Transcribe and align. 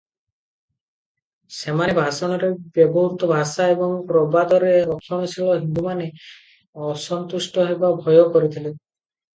ସେମାନେ 1.57 1.93
ଭାଷଣରେ 1.99 2.49
ବ୍ୟବହୃତ 2.79 3.29
ଭାଷା 3.33 3.69
ଏବଂ 3.75 3.95
ପ୍ରବାଦରେ 4.13 4.73
ରକ୍ଷଣଶୀଳ 4.93 5.61
ହିନ୍ଦୁମାନେ 5.61 6.11
ଅସନ୍ତୁଷ୍ଟ 6.91 7.69
ହେବା 7.73 7.95
ଭୟ 8.05 8.29
କରିଥିଲେ। 8.37 8.77